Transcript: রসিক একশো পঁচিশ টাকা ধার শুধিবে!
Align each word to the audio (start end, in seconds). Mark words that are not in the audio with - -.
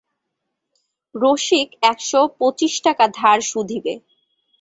রসিক 1.15 1.69
একশো 1.83 2.21
পঁচিশ 2.39 2.73
টাকা 2.85 3.05
ধার 3.17 3.39
শুধিবে! 3.49 3.93